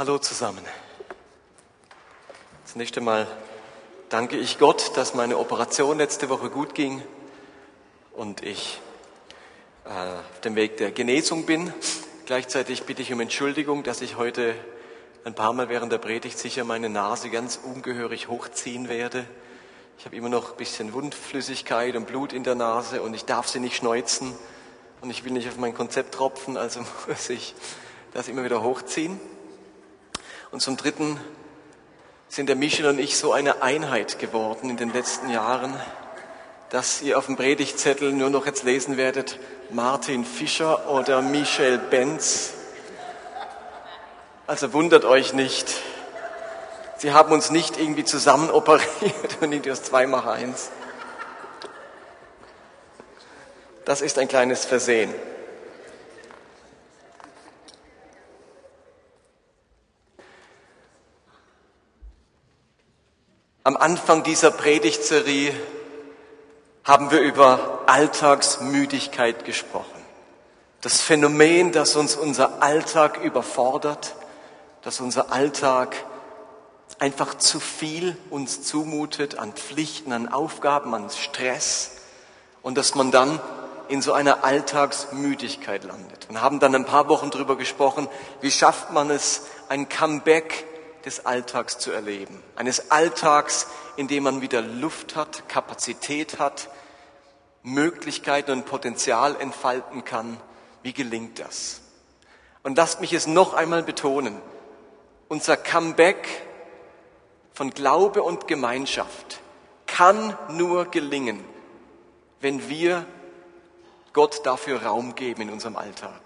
[0.00, 0.64] Hallo zusammen.
[2.64, 3.26] Zunächst einmal
[4.08, 7.02] danke ich Gott, dass meine Operation letzte Woche gut ging
[8.14, 8.80] und ich
[9.84, 11.70] äh, auf dem Weg der Genesung bin.
[12.24, 14.54] Gleichzeitig bitte ich um Entschuldigung, dass ich heute
[15.24, 19.26] ein paar Mal während der Predigt sicher meine Nase ganz ungehörig hochziehen werde.
[19.98, 23.48] Ich habe immer noch ein bisschen Wundflüssigkeit und Blut in der Nase und ich darf
[23.48, 24.32] sie nicht schneuzen
[25.02, 27.54] und ich will nicht auf mein Konzept tropfen, also muss ich
[28.14, 29.20] das immer wieder hochziehen.
[30.50, 31.20] Und zum Dritten
[32.28, 35.78] sind der Michel und ich so eine Einheit geworden in den letzten Jahren,
[36.70, 39.38] dass ihr auf dem Predigtzettel nur noch jetzt lesen werdet,
[39.70, 42.52] Martin Fischer oder Michel Benz.
[44.46, 45.72] Also wundert euch nicht.
[46.96, 50.70] Sie haben uns nicht irgendwie zusammen operiert und nicht aus zwei mach eins.
[53.84, 55.14] Das ist ein kleines Versehen.
[63.62, 65.52] Am Anfang dieser Predigtserie
[66.82, 70.00] haben wir über Alltagsmüdigkeit gesprochen.
[70.80, 74.14] Das Phänomen, das uns unser Alltag überfordert,
[74.80, 75.94] dass unser Alltag
[76.98, 81.98] einfach zu viel uns zumutet an Pflichten, an Aufgaben, an Stress
[82.62, 83.40] und dass man dann
[83.88, 86.28] in so einer Alltagsmüdigkeit landet.
[86.30, 88.08] Und haben dann ein paar Wochen darüber gesprochen,
[88.40, 90.64] wie schafft man es, ein Comeback
[91.04, 92.42] des Alltags zu erleben.
[92.56, 96.68] Eines Alltags, in dem man wieder Luft hat, Kapazität hat,
[97.62, 100.38] Möglichkeiten und Potenzial entfalten kann.
[100.82, 101.80] Wie gelingt das?
[102.62, 104.40] Und lasst mich es noch einmal betonen.
[105.28, 106.26] Unser Comeback
[107.52, 109.40] von Glaube und Gemeinschaft
[109.86, 111.44] kann nur gelingen,
[112.40, 113.04] wenn wir
[114.12, 116.20] Gott dafür Raum geben in unserem Alltag.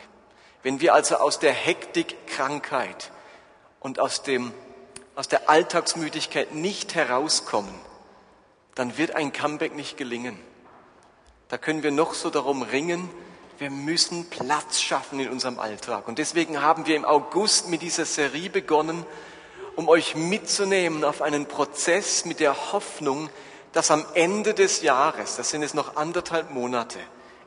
[0.62, 3.10] Wenn wir also aus der Hektik, Krankheit
[3.80, 4.52] und aus dem
[5.14, 7.74] aus der Alltagsmüdigkeit nicht herauskommen,
[8.74, 10.38] dann wird ein Comeback nicht gelingen.
[11.48, 13.08] Da können wir noch so darum ringen,
[13.58, 16.08] wir müssen Platz schaffen in unserem Alltag.
[16.08, 19.06] Und deswegen haben wir im August mit dieser Serie begonnen,
[19.76, 23.30] um euch mitzunehmen auf einen Prozess mit der Hoffnung,
[23.72, 26.98] dass am Ende des Jahres, das sind es noch anderthalb Monate,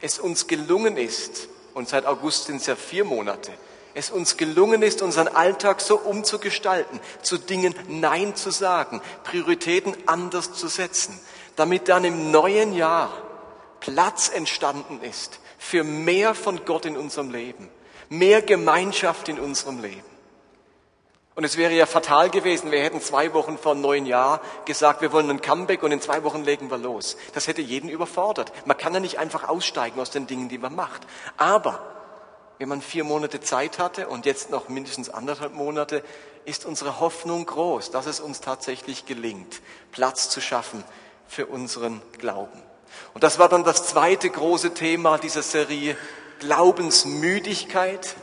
[0.02, 3.52] es uns gelungen ist, und seit August sind es ja vier Monate,
[3.98, 10.54] es uns gelungen ist, unseren Alltag so umzugestalten, zu Dingen Nein zu sagen, Prioritäten anders
[10.54, 11.20] zu setzen,
[11.56, 13.12] damit dann im neuen Jahr
[13.80, 17.70] Platz entstanden ist für mehr von Gott in unserem Leben,
[18.10, 20.04] mehr Gemeinschaft in unserem Leben.
[21.34, 25.12] Und es wäre ja fatal gewesen, wir hätten zwei Wochen vor neun Jahr gesagt, wir
[25.12, 27.18] wollen ein Comeback und in zwei Wochen legen wir los.
[27.34, 28.52] Das hätte jeden überfordert.
[28.66, 31.02] Man kann ja nicht einfach aussteigen aus den Dingen, die man macht.
[31.38, 31.97] Aber
[32.58, 36.04] wenn man vier Monate Zeit hatte und jetzt noch mindestens anderthalb Monate,
[36.46, 40.84] ist unsere Hoffnung groß, dass es uns tatsächlich gelingt, Platz zu schaffen
[41.28, 42.62] für unseren Glauben.
[43.14, 45.98] Und das war dann das zweite große Thema dieser Serie,
[46.40, 48.16] Glaubensmüdigkeit,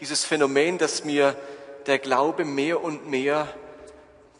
[0.00, 1.36] dieses Phänomen, dass mir
[1.86, 3.48] der Glaube mehr und mehr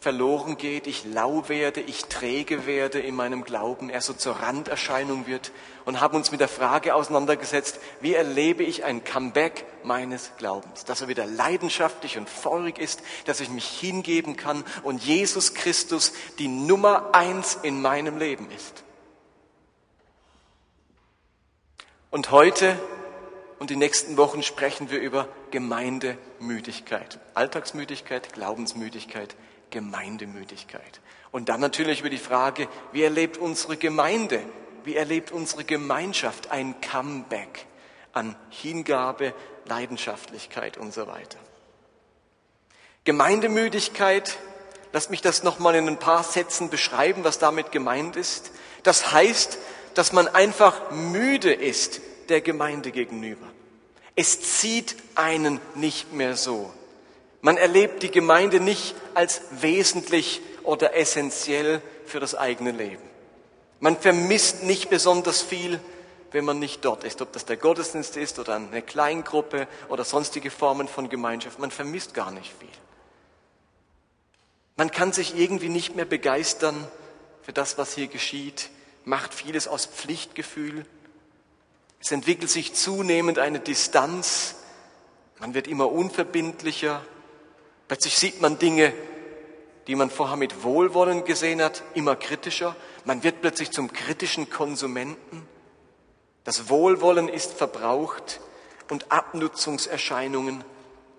[0.04, 5.26] verloren geht, ich lau werde, ich träge werde in meinem Glauben, er so zur Randerscheinung
[5.26, 5.50] wird
[5.86, 11.00] und haben uns mit der Frage auseinandergesetzt, wie erlebe ich ein Comeback meines Glaubens, dass
[11.00, 16.48] er wieder leidenschaftlich und feurig ist, dass ich mich hingeben kann und Jesus Christus die
[16.48, 18.84] Nummer eins in meinem Leben ist.
[22.10, 22.78] Und heute
[23.58, 29.34] und die nächsten Wochen sprechen wir über Gemeindemüdigkeit, Alltagsmüdigkeit, Glaubensmüdigkeit,
[29.74, 31.00] Gemeindemüdigkeit.
[31.32, 34.40] Und dann natürlich über die Frage, wie erlebt unsere Gemeinde,
[34.84, 37.66] wie erlebt unsere Gemeinschaft ein Comeback
[38.12, 39.34] an Hingabe,
[39.66, 41.38] Leidenschaftlichkeit und so weiter.
[43.02, 44.38] Gemeindemüdigkeit,
[44.92, 48.52] lasst mich das nochmal in ein paar Sätzen beschreiben, was damit gemeint ist.
[48.84, 49.58] Das heißt,
[49.94, 53.46] dass man einfach müde ist der Gemeinde gegenüber.
[54.14, 56.72] Es zieht einen nicht mehr so.
[57.44, 63.02] Man erlebt die Gemeinde nicht als wesentlich oder essentiell für das eigene Leben.
[63.80, 65.78] Man vermisst nicht besonders viel,
[66.32, 70.50] wenn man nicht dort ist, ob das der Gottesdienst ist oder eine Kleingruppe oder sonstige
[70.50, 71.58] Formen von Gemeinschaft.
[71.58, 72.66] Man vermisst gar nicht viel.
[74.76, 76.88] Man kann sich irgendwie nicht mehr begeistern
[77.42, 78.70] für das, was hier geschieht,
[79.04, 80.86] macht vieles aus Pflichtgefühl.
[82.00, 84.54] Es entwickelt sich zunehmend eine Distanz.
[85.40, 87.04] Man wird immer unverbindlicher,
[87.88, 88.92] Plötzlich sieht man Dinge,
[89.86, 92.74] die man vorher mit Wohlwollen gesehen hat, immer kritischer.
[93.04, 95.46] Man wird plötzlich zum kritischen Konsumenten.
[96.44, 98.40] Das Wohlwollen ist verbraucht
[98.90, 100.64] und Abnutzungserscheinungen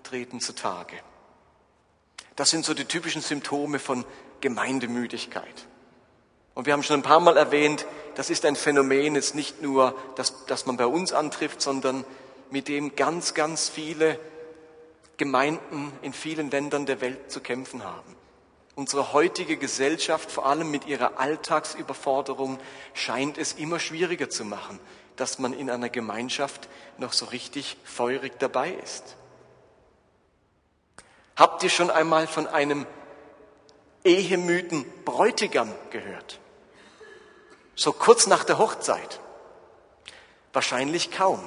[0.03, 0.95] treten zutage.
[2.35, 4.05] Das sind so die typischen Symptome von
[4.41, 5.67] Gemeindemüdigkeit.
[6.53, 7.85] Und wir haben schon ein paar Mal erwähnt,
[8.15, 12.05] das ist ein Phänomen jetzt nicht nur, das, das man bei uns antrifft, sondern
[12.49, 14.19] mit dem ganz, ganz viele
[15.17, 18.15] Gemeinden in vielen Ländern der Welt zu kämpfen haben.
[18.75, 22.59] Unsere heutige Gesellschaft, vor allem mit ihrer Alltagsüberforderung,
[22.93, 24.79] scheint es immer schwieriger zu machen,
[25.15, 26.67] dass man in einer Gemeinschaft
[26.97, 29.15] noch so richtig feurig dabei ist.
[31.37, 32.85] Habt ihr schon einmal von einem
[34.03, 36.39] ehemüden Bräutigam gehört?
[37.75, 39.19] So kurz nach der Hochzeit?
[40.53, 41.45] Wahrscheinlich kaum.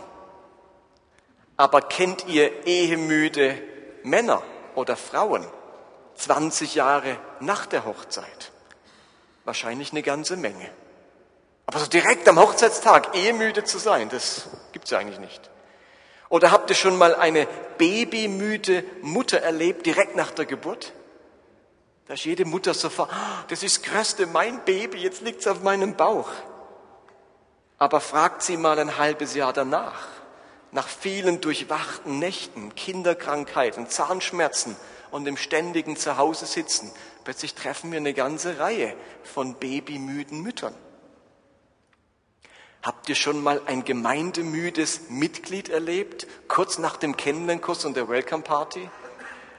[1.58, 3.60] Aber kennt ihr ehemüde
[4.04, 4.42] Männer
[4.76, 5.44] oder Frauen
[6.14, 8.52] 20 Jahre nach der Hochzeit?
[9.44, 10.70] Wahrscheinlich eine ganze Menge.
[11.66, 15.50] Aber so direkt am Hochzeitstag ehemüde zu sein, das gibt's ja eigentlich nicht.
[16.28, 20.92] Oder habt ihr schon mal eine babymüde Mutter erlebt, direkt nach der Geburt?
[22.06, 25.62] Da ist jede Mutter sofort, ah, das ist das Größte, mein Baby, jetzt liegt's auf
[25.62, 26.30] meinem Bauch.
[27.78, 30.06] Aber fragt sie mal ein halbes Jahr danach,
[30.72, 34.76] nach vielen durchwachten Nächten, Kinderkrankheiten, Zahnschmerzen
[35.10, 36.90] und dem ständigen Zuhause sitzen,
[37.24, 40.74] plötzlich treffen wir eine ganze Reihe von babymüden Müttern.
[42.82, 48.44] Habt ihr schon mal ein gemeindemüdes Mitglied erlebt, kurz nach dem Kennenlernkurs und der Welcome
[48.44, 48.88] Party?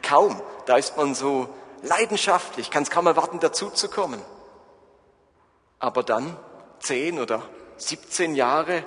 [0.01, 0.41] Kaum.
[0.65, 1.49] Da ist man so
[1.81, 4.21] leidenschaftlich, kann es kaum erwarten, dazuzukommen.
[5.79, 6.37] Aber dann,
[6.79, 7.43] zehn oder
[7.77, 8.83] 17 Jahre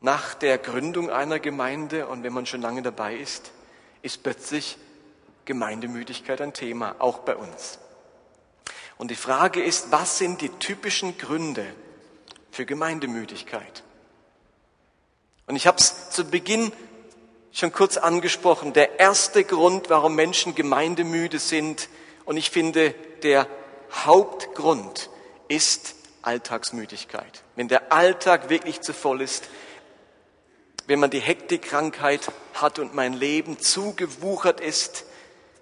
[0.00, 3.52] nach der Gründung einer Gemeinde und wenn man schon lange dabei ist,
[4.02, 4.78] ist plötzlich
[5.44, 7.78] Gemeindemüdigkeit ein Thema, auch bei uns.
[8.98, 11.66] Und die Frage ist, was sind die typischen Gründe
[12.50, 13.82] für Gemeindemüdigkeit?
[15.46, 16.72] Und ich habe es zu Beginn
[17.52, 18.72] schon kurz angesprochen.
[18.72, 21.88] Der erste Grund, warum Menschen gemeindemüde sind,
[22.24, 23.46] und ich finde, der
[23.92, 25.10] Hauptgrund
[25.46, 27.44] ist Alltagsmüdigkeit.
[27.54, 29.48] Wenn der Alltag wirklich zu voll ist,
[30.86, 35.04] wenn man die Hektikkrankheit hat und mein Leben zugewuchert ist,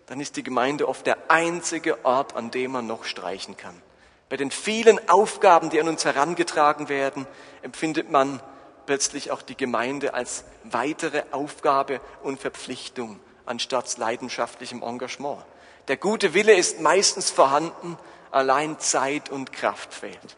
[0.06, 3.80] dann ist die Gemeinde oft der einzige Ort, an dem man noch streichen kann.
[4.28, 7.26] Bei den vielen Aufgaben, die an uns herangetragen werden,
[7.62, 8.40] empfindet man
[8.86, 15.44] plötzlich auch die Gemeinde als weitere Aufgabe und Verpflichtung anstatt leidenschaftlichem Engagement.
[15.88, 17.98] Der gute Wille ist meistens vorhanden,
[18.30, 20.36] allein Zeit und Kraft fehlt.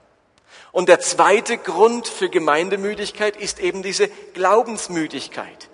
[0.77, 5.71] Und der zweite Grund für Gemeindemüdigkeit ist eben diese Glaubensmüdigkeit.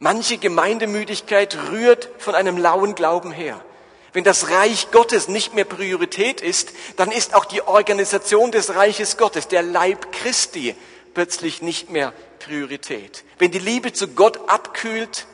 [0.00, 3.64] Manche Gemeindemüdigkeit rührt von einem lauen Glauben her.
[4.12, 9.16] Wenn das Reich Gottes nicht mehr Priorität ist, dann ist auch die Organisation des Reiches
[9.16, 10.74] Gottes, der Leib Christi,
[11.14, 13.22] plötzlich nicht mehr Priorität.
[13.38, 15.28] Wenn die Liebe zu Gott abkühlt,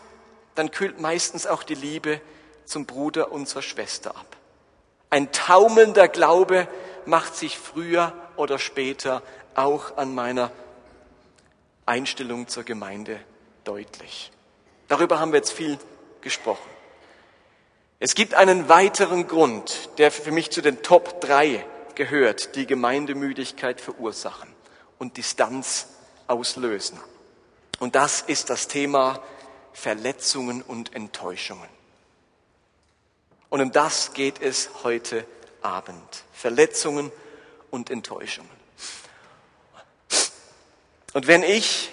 [0.54, 2.20] dann kühlt meistens auch die Liebe
[2.66, 4.36] zum Bruder und zur Schwester ab.
[5.08, 6.68] Ein taumelnder Glaube
[7.06, 9.22] macht sich früher oder später
[9.54, 10.50] auch an meiner
[11.86, 13.20] Einstellung zur Gemeinde
[13.64, 14.30] deutlich.
[14.88, 15.78] Darüber haben wir jetzt viel
[16.20, 16.68] gesprochen.
[17.98, 21.64] Es gibt einen weiteren Grund, der für mich zu den Top 3
[21.94, 24.48] gehört, die Gemeindemüdigkeit verursachen
[24.98, 25.88] und Distanz
[26.26, 26.98] auslösen.
[27.78, 29.22] Und das ist das Thema
[29.72, 31.68] Verletzungen und Enttäuschungen.
[33.50, 35.26] Und um das geht es heute
[35.62, 36.24] Abend.
[36.32, 37.12] Verletzungen
[37.70, 38.50] und Enttäuschungen.
[41.12, 41.90] Und wenn ich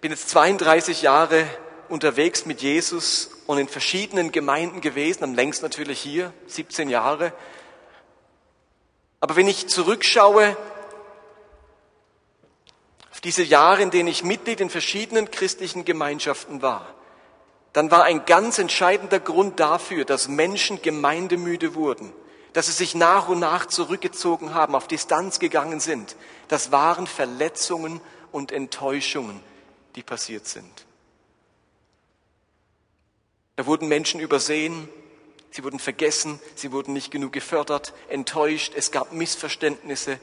[0.00, 1.46] bin jetzt 32 Jahre
[1.88, 7.32] unterwegs mit Jesus und in verschiedenen Gemeinden gewesen, am längst natürlich hier, 17 Jahre.
[9.20, 10.56] Aber wenn ich zurückschaue
[13.12, 16.92] auf diese Jahre, in denen ich Mitglied in verschiedenen christlichen Gemeinschaften war,
[17.72, 22.12] dann war ein ganz entscheidender Grund dafür, dass Menschen gemeindemüde wurden,
[22.52, 26.16] dass sie sich nach und nach zurückgezogen haben, auf Distanz gegangen sind.
[26.48, 29.40] Das waren Verletzungen und Enttäuschungen,
[29.96, 30.86] die passiert sind.
[33.56, 34.88] Da wurden Menschen übersehen,
[35.50, 40.18] sie wurden vergessen, sie wurden nicht genug gefördert, enttäuscht, es gab Missverständnisse,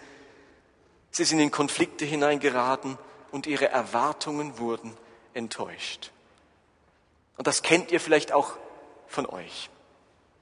[1.12, 2.98] sie sind in Konflikte hineingeraten
[3.32, 4.98] und ihre Erwartungen wurden
[5.34, 6.12] enttäuscht.
[7.38, 8.58] Und das kennt ihr vielleicht auch
[9.08, 9.70] von euch.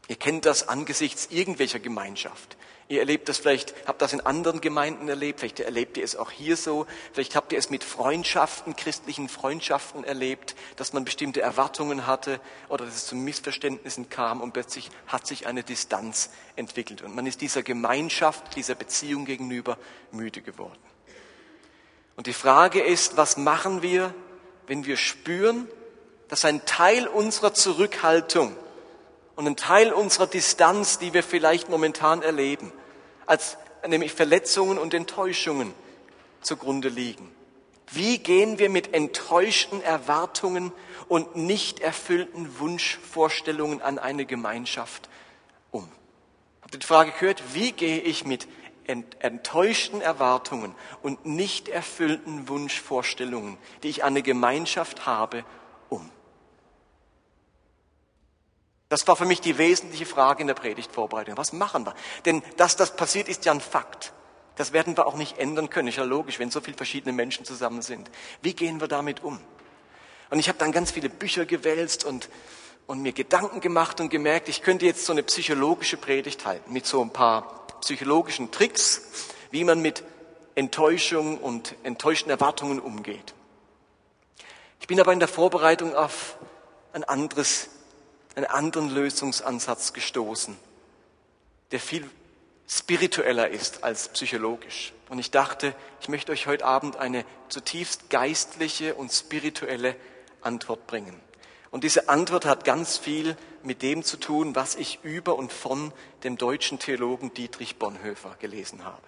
[0.08, 2.58] Ihr kennt das angesichts irgendwelcher Gemeinschaft.
[2.90, 6.32] Ihr erlebt das vielleicht, habt das in anderen Gemeinden erlebt, vielleicht erlebt ihr es auch
[6.32, 12.08] hier so, vielleicht habt ihr es mit Freundschaften, christlichen Freundschaften erlebt, dass man bestimmte Erwartungen
[12.08, 17.14] hatte oder dass es zu Missverständnissen kam und plötzlich hat sich eine Distanz entwickelt und
[17.14, 19.78] man ist dieser Gemeinschaft, dieser Beziehung gegenüber
[20.12, 20.80] müde geworden.
[22.16, 24.14] Und die Frage ist, was machen wir,
[24.66, 25.68] wenn wir spüren,
[26.30, 28.56] dass ein Teil unserer Zurückhaltung
[29.38, 32.74] und ein Teil unserer Distanz, die wir vielleicht momentan erleben,
[33.28, 35.74] als nämlich Verletzungen und Enttäuschungen
[36.42, 37.32] zugrunde liegen.
[37.92, 40.74] Wie gehen wir mit enttäuschten Erwartungen
[41.08, 45.08] und nicht erfüllten Wunschvorstellungen an eine Gemeinschaft
[45.72, 45.88] um?
[46.62, 47.44] Habt ihr die Frage gehört?
[47.54, 48.48] Wie gehe ich mit
[48.88, 55.46] enttäuschten Erwartungen und nicht erfüllten Wunschvorstellungen, die ich an eine Gemeinschaft habe,
[55.90, 56.10] um?
[58.90, 61.36] Das war für mich die wesentliche Frage in der Predigtvorbereitung.
[61.38, 61.94] Was machen wir?
[62.26, 64.14] Denn dass das passiert, ist ja ein Fakt.
[64.56, 65.90] Das werden wir auch nicht ändern können.
[65.90, 68.10] Ist ja logisch, wenn so viele verschiedene Menschen zusammen sind.
[68.42, 69.40] Wie gehen wir damit um?
[70.30, 72.30] Und ich habe dann ganz viele Bücher gewälzt und,
[72.86, 76.86] und mir Gedanken gemacht und gemerkt, ich könnte jetzt so eine psychologische Predigt halten mit
[76.86, 80.04] so ein paar psychologischen Tricks, wie man mit
[80.56, 83.36] Enttäuschung und enttäuschten Erwartungen umgeht.
[84.80, 86.38] Ich bin aber in der Vorbereitung auf
[86.94, 87.70] ein anderes
[88.38, 90.56] einen anderen Lösungsansatz gestoßen,
[91.72, 92.08] der viel
[92.68, 94.94] spiritueller ist als psychologisch.
[95.10, 99.96] Und ich dachte, ich möchte euch heute Abend eine zutiefst geistliche und spirituelle
[100.42, 101.20] Antwort bringen.
[101.72, 105.92] Und diese Antwort hat ganz viel mit dem zu tun, was ich über und von
[106.24, 109.02] dem deutschen Theologen Dietrich Bonhoeffer gelesen habe.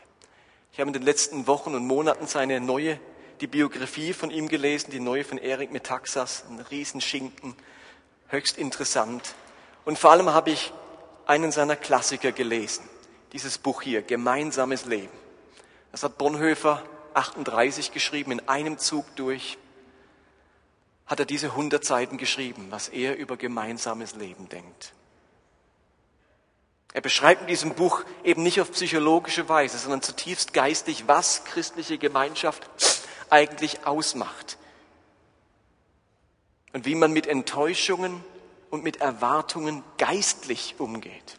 [0.74, 3.00] Ich habe in den letzten Wochen und Monaten seine neue,
[3.42, 7.56] die Biografie von ihm gelesen, die neue von Erik Metaxas, ein Riesenschinken,
[8.30, 9.36] höchst interessant.
[9.86, 10.72] Und vor allem habe ich
[11.26, 12.88] einen seiner Klassiker gelesen.
[13.34, 15.14] Dieses Buch hier, Gemeinsames Leben.
[15.92, 16.84] Das hat Bonhoeffer
[17.14, 19.58] 38 geschrieben, in einem Zug durch
[21.06, 24.94] hat er diese 100 Seiten geschrieben, was er über gemeinsames Leben denkt.
[26.94, 31.98] Er beschreibt in diesem Buch eben nicht auf psychologische Weise, sondern zutiefst geistig, was christliche
[31.98, 32.70] Gemeinschaft
[33.32, 34.59] eigentlich ausmacht
[36.74, 38.24] und wie man mit Enttäuschungen
[38.70, 41.38] und mit Erwartungen geistlich umgeht.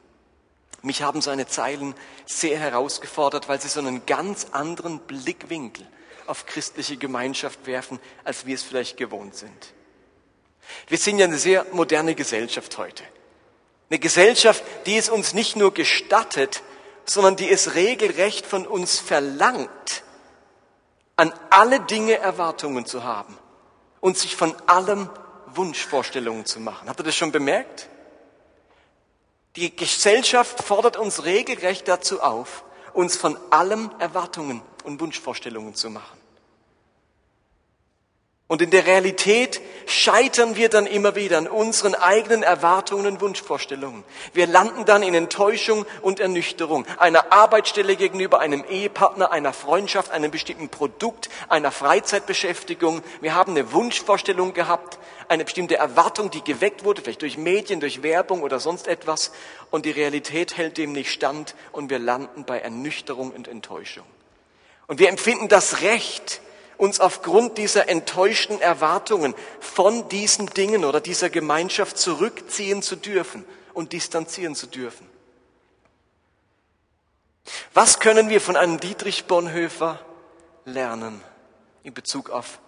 [0.83, 1.95] Mich haben seine Zeilen
[2.27, 5.87] sehr herausgefordert, weil sie so einen ganz anderen Blickwinkel
[6.27, 9.75] auf christliche Gemeinschaft werfen, als wir es vielleicht gewohnt sind.
[10.89, 13.03] Wir sind ja eine sehr moderne Gesellschaft heute.
[13.91, 16.63] Eine Gesellschaft, die es uns nicht nur gestattet,
[17.05, 20.05] sondern die es regelrecht von uns verlangt,
[21.17, 23.37] an alle Dinge Erwartungen zu haben
[24.01, 25.09] und sich von allem
[25.47, 26.89] Wunschvorstellungen zu machen.
[26.89, 27.89] Habt ihr das schon bemerkt?
[29.57, 36.20] Die Gesellschaft fordert uns regelrecht dazu auf, uns von allem Erwartungen und Wunschvorstellungen zu machen.
[38.51, 44.03] Und in der Realität scheitern wir dann immer wieder an unseren eigenen Erwartungen und Wunschvorstellungen.
[44.33, 50.33] Wir landen dann in Enttäuschung und Ernüchterung einer Arbeitsstelle gegenüber einem Ehepartner, einer Freundschaft, einem
[50.33, 53.03] bestimmten Produkt, einer Freizeitbeschäftigung.
[53.21, 58.03] Wir haben eine Wunschvorstellung gehabt, eine bestimmte Erwartung, die geweckt wurde, vielleicht durch Medien, durch
[58.03, 59.31] Werbung oder sonst etwas.
[59.71, 64.07] Und die Realität hält dem nicht stand und wir landen bei Ernüchterung und Enttäuschung.
[64.89, 66.41] Und wir empfinden das Recht,
[66.81, 73.45] uns aufgrund dieser enttäuschten Erwartungen von diesen Dingen oder dieser Gemeinschaft zurückziehen zu dürfen
[73.75, 75.07] und distanzieren zu dürfen.
[77.75, 80.01] Was können wir von einem Dietrich Bonhoeffer
[80.65, 81.21] lernen
[81.83, 82.61] in Bezug auf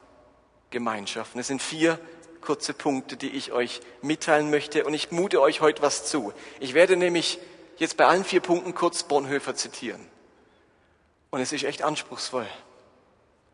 [0.70, 1.40] Gemeinschaften?
[1.40, 1.98] Es sind vier
[2.42, 6.34] kurze Punkte, die ich euch mitteilen möchte und ich mute euch heute was zu.
[6.60, 7.38] Ich werde nämlich
[7.78, 10.06] jetzt bei allen vier Punkten kurz Bonhoeffer zitieren.
[11.30, 12.46] Und es ist echt anspruchsvoll.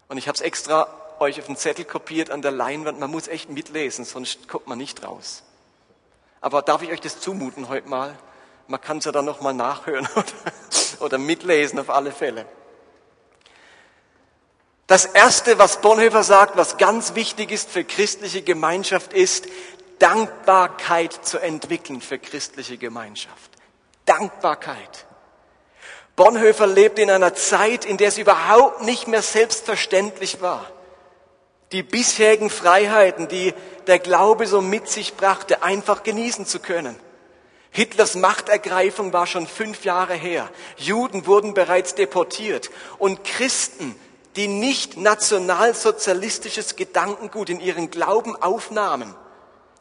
[0.08, 0.88] Und ich habe es extra
[1.20, 2.98] euch auf den Zettel kopiert an der Leinwand.
[2.98, 5.42] Man muss echt mitlesen, sonst kommt man nicht raus.
[6.40, 8.16] Aber darf ich euch das zumuten heute mal?
[8.68, 10.24] Man kann es ja dann nochmal nachhören oder,
[11.00, 12.46] oder mitlesen auf alle Fälle.
[14.86, 19.46] Das Erste, was Bonhoeffer sagt, was ganz wichtig ist für christliche Gemeinschaft, ist
[19.98, 23.50] Dankbarkeit zu entwickeln für christliche Gemeinschaft.
[24.06, 25.06] Dankbarkeit.
[26.18, 30.66] Bonhoeffer lebte in einer Zeit, in der es überhaupt nicht mehr selbstverständlich war.
[31.70, 33.54] Die bisherigen Freiheiten, die
[33.86, 36.96] der Glaube so mit sich brachte, einfach genießen zu können.
[37.70, 40.50] Hitlers Machtergreifung war schon fünf Jahre her.
[40.76, 42.70] Juden wurden bereits deportiert.
[42.98, 43.94] Und Christen,
[44.34, 49.14] die nicht nationalsozialistisches Gedankengut in ihren Glauben aufnahmen,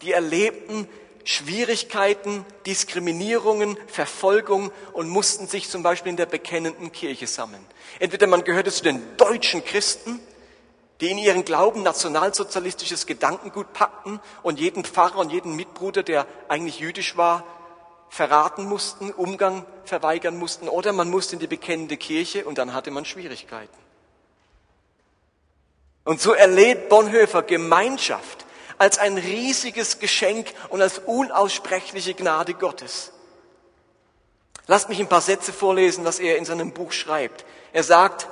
[0.04, 0.88] die erlebten
[1.28, 7.66] Schwierigkeiten, Diskriminierungen, Verfolgung und mussten sich zum Beispiel in der bekennenden Kirche sammeln.
[8.00, 10.22] Entweder man gehörte zu den deutschen Christen,
[11.02, 16.80] die in ihren Glauben nationalsozialistisches Gedankengut packten und jeden Pfarrer und jeden Mitbruder, der eigentlich
[16.80, 17.44] jüdisch war,
[18.08, 22.90] verraten mussten, Umgang verweigern mussten, oder man musste in die bekennende Kirche und dann hatte
[22.90, 23.78] man Schwierigkeiten.
[26.06, 28.37] Und so erlebt Bonhoeffer Gemeinschaft
[28.78, 33.12] als ein riesiges Geschenk und als unaussprechliche Gnade Gottes.
[34.68, 37.46] Lasst mich ein paar Sätze vorlesen, was er in seinem Buch schreibt.
[37.72, 38.28] Er sagt,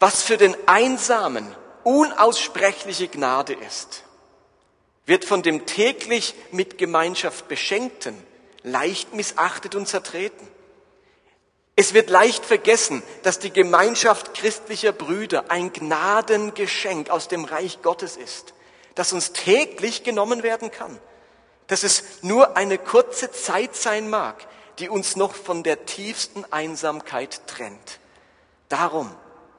[0.00, 1.54] was für den Einsamen
[1.84, 4.04] unaussprechliche Gnade ist,
[5.06, 8.16] wird von dem täglich mit Gemeinschaft Beschenkten
[8.62, 10.46] leicht missachtet und zertreten.
[11.76, 18.16] Es wird leicht vergessen, dass die Gemeinschaft christlicher Brüder ein Gnadengeschenk aus dem Reich Gottes
[18.16, 18.52] ist,
[18.98, 20.98] das uns täglich genommen werden kann,
[21.68, 24.46] dass es nur eine kurze Zeit sein mag,
[24.78, 28.00] die uns noch von der tiefsten Einsamkeit trennt.
[28.68, 29.14] Darum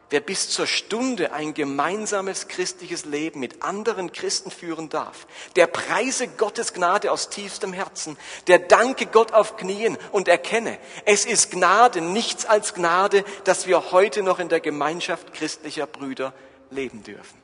[0.10, 6.28] wer bis zur Stunde ein gemeinsames christliches Leben mit anderen Christen führen darf, der preise
[6.28, 8.18] Gottes Gnade aus tiefstem Herzen,
[8.48, 13.92] der danke Gott auf Knien und erkenne, es ist Gnade, nichts als Gnade, dass wir
[13.92, 16.34] heute noch in der Gemeinschaft christlicher Brüder
[16.72, 17.39] leben dürfen.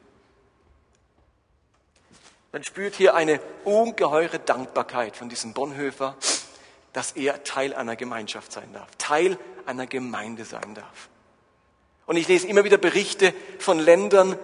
[2.55, 6.15] Man spürt hier eine ungeheure Dankbarkeit von diesem Bonhoeffer,
[6.93, 11.09] dass er Teil einer Gemeinschaft sein darf, Teil einer Gemeinde sein darf.
[12.05, 14.39] Und ich lese immer wieder Berichte von Ländern,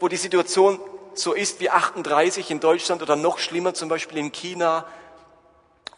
[0.00, 0.80] wo die Situation
[1.14, 4.84] so ist wie 38 in Deutschland oder noch schlimmer, zum Beispiel in China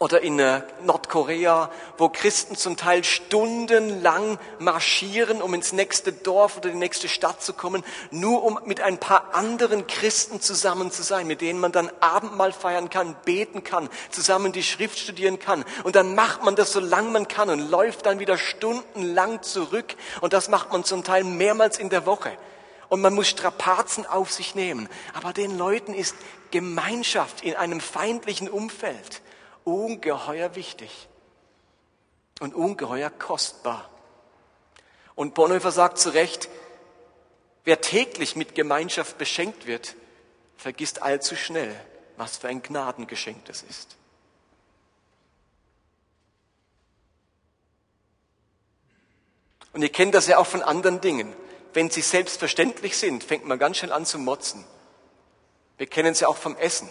[0.01, 6.69] oder in äh, Nordkorea, wo Christen zum Teil stundenlang marschieren, um ins nächste Dorf oder
[6.69, 11.27] die nächste Stadt zu kommen, nur um mit ein paar anderen Christen zusammen zu sein,
[11.27, 15.65] mit denen man dann Abendmahl feiern kann, beten kann, zusammen die Schrift studieren kann.
[15.83, 19.97] Und dann macht man das so lang man kann und läuft dann wieder stundenlang zurück.
[20.21, 22.31] Und das macht man zum Teil mehrmals in der Woche.
[22.87, 24.87] Und man muss Strapazen auf sich nehmen.
[25.13, 26.15] Aber den Leuten ist
[26.51, 29.21] Gemeinschaft in einem feindlichen Umfeld
[29.69, 31.07] ungeheuer wichtig
[32.39, 33.89] und ungeheuer kostbar.
[35.15, 36.49] Und Bonhoeffer sagt zu Recht,
[37.65, 39.95] wer täglich mit Gemeinschaft beschenkt wird,
[40.57, 41.75] vergisst allzu schnell,
[42.17, 43.95] was für ein Gnadengeschenk das ist.
[49.73, 51.33] Und ihr kennt das ja auch von anderen Dingen.
[51.73, 54.65] Wenn sie selbstverständlich sind, fängt man ganz schnell an zu motzen.
[55.77, 56.89] Wir kennen ja auch vom Essen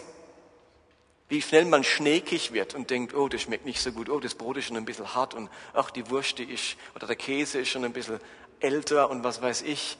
[1.29, 4.33] wie schnell man schneekig wird und denkt, oh, das schmeckt nicht so gut, oh, das
[4.33, 7.59] Brot ist schon ein bisschen hart und ach, die Wurst, die ist, oder der Käse
[7.59, 8.19] ist schon ein bisschen
[8.59, 9.97] älter und was weiß ich.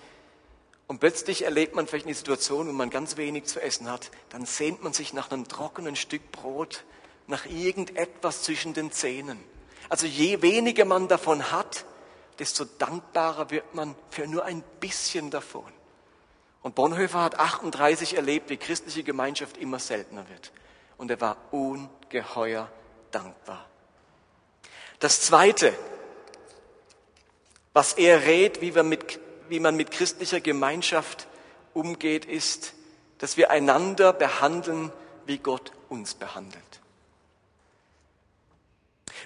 [0.87, 4.47] Und plötzlich erlebt man vielleicht eine Situation, wo man ganz wenig zu essen hat, dann
[4.47, 6.83] sehnt man sich nach einem trockenen Stück Brot,
[7.27, 9.39] nach irgendetwas zwischen den Zähnen.
[9.87, 11.85] Also je weniger man davon hat,
[12.39, 15.71] desto dankbarer wird man für nur ein bisschen davon.
[16.63, 20.51] Und Bonhoeffer hat 38 erlebt, wie christliche Gemeinschaft immer seltener wird
[20.99, 22.69] und er war ungeheuer
[23.09, 23.65] dankbar.
[24.99, 25.73] Das Zweite,
[27.73, 31.27] was er rät, wie, mit, wie man mit christlicher Gemeinschaft
[31.73, 32.73] umgeht, ist,
[33.17, 34.91] dass wir einander behandeln,
[35.25, 36.63] wie Gott uns behandelt.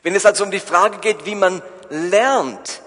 [0.03, 2.81] Wenn es also um die Frage geht, wie man lernt,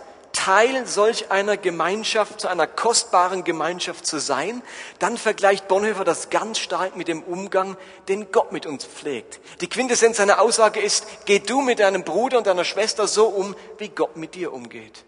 [0.46, 4.62] Teil solch einer Gemeinschaft, zu einer kostbaren Gemeinschaft zu sein,
[5.00, 9.40] dann vergleicht Bonhoeffer das ganz stark mit dem Umgang, den Gott mit uns pflegt.
[9.60, 13.56] Die Quintessenz seiner Aussage ist, geh du mit deinem Bruder und deiner Schwester so um,
[13.78, 15.04] wie Gott mit dir umgeht.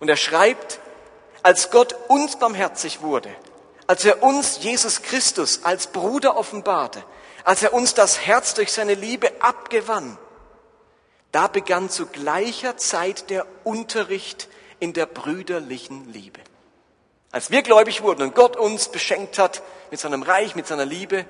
[0.00, 0.80] Und er schreibt,
[1.42, 3.30] als Gott uns barmherzig wurde,
[3.86, 7.02] als er uns Jesus Christus als Bruder offenbarte,
[7.42, 10.18] als er uns das Herz durch seine Liebe abgewann,
[11.32, 14.48] da begann zu gleicher Zeit der Unterricht
[14.80, 16.40] in der brüderlichen Liebe.
[17.30, 21.26] Als wir gläubig wurden und Gott uns beschenkt hat mit seinem Reich, mit seiner Liebe,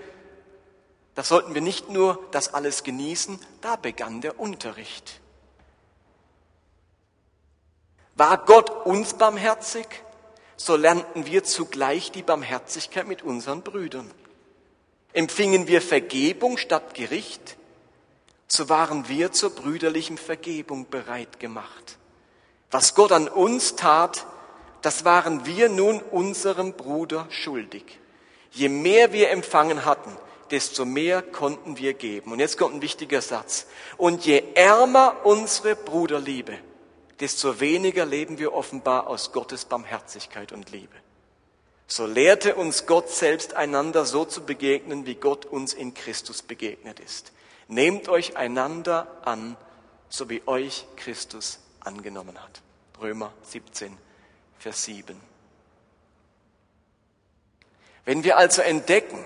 [1.14, 5.20] da sollten wir nicht nur das alles genießen, da begann der Unterricht.
[8.14, 9.86] War Gott uns barmherzig,
[10.56, 14.10] so lernten wir zugleich die Barmherzigkeit mit unseren Brüdern.
[15.12, 17.56] Empfingen wir Vergebung statt Gericht,
[18.46, 21.98] so waren wir zur brüderlichen Vergebung bereit gemacht.
[22.70, 24.26] Was Gott an uns tat,
[24.82, 27.98] das waren wir nun unserem Bruder schuldig.
[28.50, 30.14] Je mehr wir empfangen hatten,
[30.50, 32.32] desto mehr konnten wir geben.
[32.32, 33.66] Und jetzt kommt ein wichtiger Satz.
[33.96, 36.58] Und je ärmer unsere Bruderliebe,
[37.20, 40.94] desto weniger leben wir offenbar aus Gottes Barmherzigkeit und Liebe.
[41.86, 47.00] So lehrte uns Gott selbst einander so zu begegnen, wie Gott uns in Christus begegnet
[47.00, 47.32] ist.
[47.66, 49.56] Nehmt euch einander an,
[50.10, 52.60] so wie euch Christus angenommen hat.
[53.00, 53.96] Römer 17,
[54.58, 55.18] Vers 7.
[58.04, 59.24] Wenn wir also entdecken,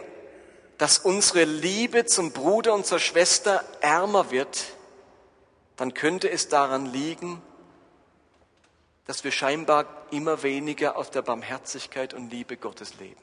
[0.79, 4.77] dass unsere Liebe zum Bruder und zur Schwester ärmer wird,
[5.77, 7.42] dann könnte es daran liegen,
[9.07, 13.20] dass wir scheinbar immer weniger aus der Barmherzigkeit und Liebe Gottes leben.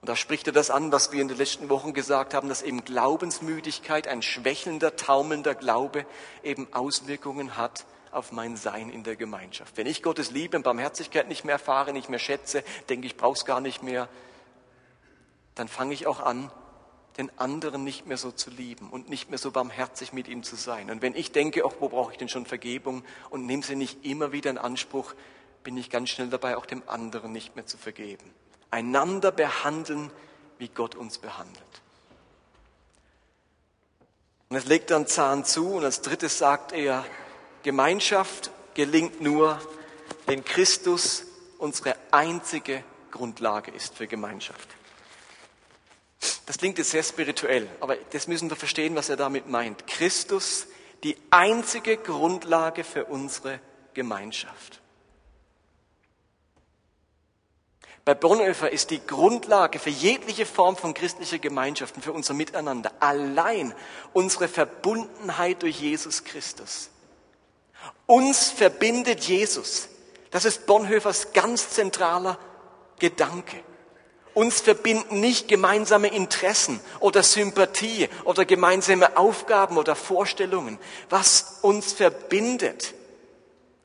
[0.00, 2.62] Und da spricht er das an, was wir in den letzten Wochen gesagt haben, dass
[2.62, 6.06] eben Glaubensmüdigkeit, ein schwächelnder, taumelnder Glaube
[6.44, 9.76] eben Auswirkungen hat auf mein Sein in der Gemeinschaft.
[9.76, 13.44] Wenn ich Gottes Liebe und Barmherzigkeit nicht mehr erfahre, nicht mehr schätze, denke ich, brauch's
[13.44, 14.08] gar nicht mehr,
[15.54, 16.50] dann fange ich auch an,
[17.16, 20.54] den anderen nicht mehr so zu lieben und nicht mehr so barmherzig mit ihm zu
[20.54, 20.90] sein.
[20.90, 24.04] Und wenn ich denke, ach, wo brauche ich denn schon Vergebung und nehme sie nicht
[24.04, 25.14] immer wieder in Anspruch,
[25.64, 28.34] bin ich ganz schnell dabei, auch dem anderen nicht mehr zu vergeben
[28.70, 30.10] einander behandeln,
[30.58, 31.64] wie Gott uns behandelt.
[34.48, 37.04] Und es legt dann Zahn zu und als drittes sagt er,
[37.66, 39.60] Gemeinschaft gelingt nur,
[40.26, 41.24] wenn Christus
[41.58, 44.68] unsere einzige Grundlage ist für Gemeinschaft.
[46.46, 49.84] Das klingt jetzt sehr spirituell, aber das müssen wir verstehen, was er damit meint.
[49.88, 50.68] Christus,
[51.02, 53.58] die einzige Grundlage für unsere
[53.94, 54.80] Gemeinschaft.
[58.04, 63.74] Bei Bonhoeffer ist die Grundlage für jegliche Form von christlicher Gemeinschaften, für unser Miteinander, allein
[64.12, 66.90] unsere Verbundenheit durch Jesus Christus.
[68.06, 69.88] Uns verbindet Jesus.
[70.30, 72.38] Das ist Bonhoeffers ganz zentraler
[72.98, 73.56] Gedanke.
[74.34, 80.78] Uns verbinden nicht gemeinsame Interessen oder Sympathie oder gemeinsame Aufgaben oder Vorstellungen.
[81.08, 82.92] Was uns verbindet,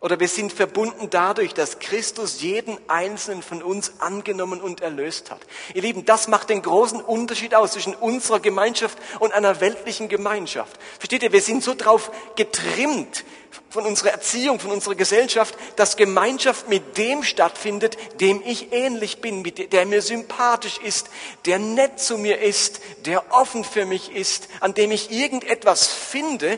[0.02, 5.40] oder wir sind verbunden dadurch, dass Christus jeden einzelnen von uns angenommen und erlöst hat.
[5.76, 10.80] Ihr Lieben, das macht den großen Unterschied aus zwischen unserer Gemeinschaft und einer weltlichen Gemeinschaft.
[10.98, 13.24] Versteht ihr, wir sind so drauf getrimmt
[13.70, 19.44] von unserer Erziehung, von unserer Gesellschaft, dass Gemeinschaft mit dem stattfindet, dem ich ähnlich bin,
[19.44, 21.12] der mir sympathisch ist,
[21.46, 26.58] der nett zu mir ist, der offen für mich ist, an dem ich irgendetwas finde,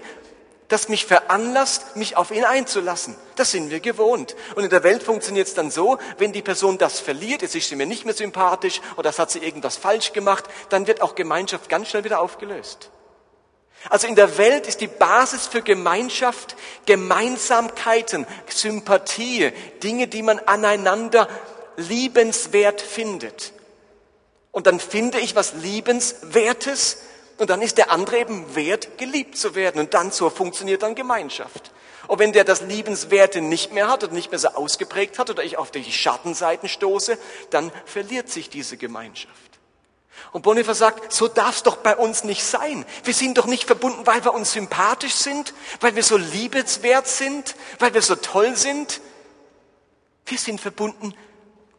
[0.74, 3.16] das mich veranlasst, mich auf ihn einzulassen.
[3.36, 4.36] Das sind wir gewohnt.
[4.56, 7.70] Und in der Welt funktioniert es dann so, wenn die Person das verliert, jetzt ist
[7.70, 11.16] sie mir nicht mehr sympathisch oder es hat sie irgendwas falsch gemacht, dann wird auch
[11.16, 12.90] Gemeinschaft ganz schnell wieder aufgelöst.
[13.90, 16.56] Also in der Welt ist die Basis für Gemeinschaft
[16.86, 19.52] Gemeinsamkeiten, Sympathie,
[19.84, 21.28] Dinge, die man aneinander
[21.76, 23.54] liebenswert findet.
[24.52, 26.98] Und dann finde ich was Liebenswertes
[27.38, 29.80] und dann ist der andere eben wert, geliebt zu werden.
[29.80, 31.72] Und dann so funktioniert dann Gemeinschaft.
[32.08, 35.44] Und wenn der das Liebenswerte nicht mehr hat oder nicht mehr so ausgeprägt hat oder
[35.44, 37.18] ich auf die Schattenseiten stoße,
[37.50, 39.34] dann verliert sich diese Gemeinschaft.
[40.32, 42.86] Und Bonhoeffer sagt, so darf es doch bei uns nicht sein.
[43.04, 47.56] Wir sind doch nicht verbunden, weil wir uns sympathisch sind, weil wir so liebenswert sind,
[47.80, 49.00] weil wir so toll sind.
[50.26, 51.14] Wir sind verbunden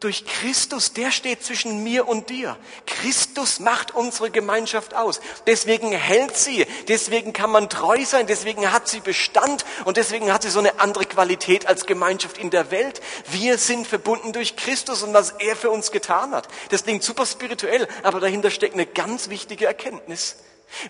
[0.04, 2.56] durch Christus, der steht zwischen mir und dir.
[2.84, 5.20] Christus macht unsere Gemeinschaft aus.
[5.46, 10.42] Deswegen hält sie, deswegen kann man treu sein, deswegen hat sie Bestand und deswegen hat
[10.42, 13.00] sie so eine andere Qualität als Gemeinschaft in der Welt.
[13.30, 16.48] Wir sind verbunden durch Christus und was er für uns getan hat.
[16.68, 20.36] Das klingt super spirituell, aber dahinter steckt eine ganz wichtige Erkenntnis.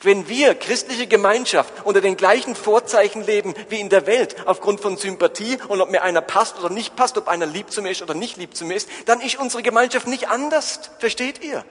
[0.02, 4.96] Wenn wir christliche Gemeinschaft unter den gleichen Vorzeichen leben wie in der Welt, aufgrund von
[4.96, 8.02] Sympathie und ob mir einer passt oder nicht passt, ob einer lieb zu mir ist
[8.02, 10.90] oder nicht lieb zu mir ist, dann ist unsere Gemeinschaft nicht anders.
[10.98, 11.64] Versteht ihr?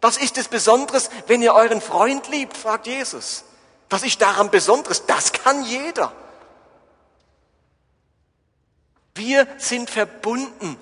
[0.00, 3.44] Was ist es Besonderes, wenn ihr euren Freund liebt, fragt Jesus.
[3.88, 5.06] Was ist daran Besonderes?
[5.06, 6.12] Das kann jeder.
[9.14, 10.76] Wir sind verbunden.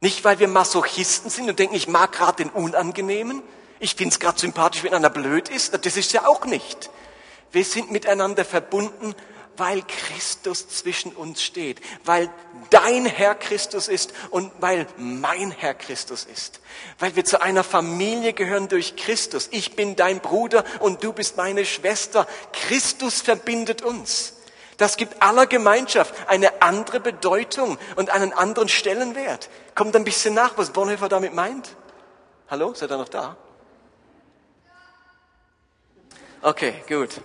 [0.00, 3.42] Nicht, weil wir Masochisten sind und denken, ich mag gerade den Unangenehmen,
[3.78, 5.84] ich finde es gerade sympathisch, wenn einer blöd ist.
[5.84, 6.90] Das ist ja auch nicht.
[7.52, 9.14] Wir sind miteinander verbunden,
[9.56, 12.28] weil Christus zwischen uns steht, weil
[12.70, 16.60] dein Herr Christus ist und weil mein Herr Christus ist,
[16.98, 19.48] weil wir zu einer Familie gehören durch Christus.
[19.52, 22.26] Ich bin dein Bruder und du bist meine Schwester.
[22.52, 24.34] Christus verbindet uns.
[24.76, 29.48] Das gibt aller Gemeinschaft eine andere Bedeutung und einen anderen Stellenwert.
[29.76, 31.76] Kommt ein bisschen nach, was Bonhoeffer damit meint?
[32.50, 33.36] Hallo, seid ihr noch da?
[36.44, 37.22] Okay, gut.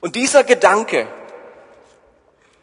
[0.00, 1.08] Und dieser Gedanke,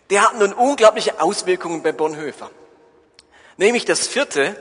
[0.10, 2.50] der hat nun unglaubliche Auswirkungen bei Bonhoeffer.
[3.58, 4.56] Nämlich das vierte,